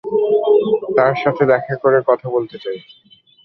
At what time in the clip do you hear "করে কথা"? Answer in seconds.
1.75-2.27